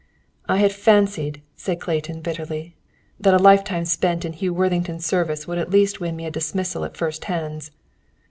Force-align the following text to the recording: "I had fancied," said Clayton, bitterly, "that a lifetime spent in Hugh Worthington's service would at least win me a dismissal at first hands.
"I 0.49 0.57
had 0.57 0.73
fancied," 0.73 1.43
said 1.55 1.79
Clayton, 1.79 2.21
bitterly, 2.21 2.75
"that 3.19 3.35
a 3.35 3.37
lifetime 3.37 3.85
spent 3.85 4.25
in 4.25 4.33
Hugh 4.33 4.51
Worthington's 4.51 5.05
service 5.05 5.45
would 5.45 5.59
at 5.59 5.69
least 5.69 5.99
win 5.99 6.15
me 6.15 6.25
a 6.25 6.31
dismissal 6.31 6.83
at 6.85 6.97
first 6.97 7.25
hands. 7.25 7.69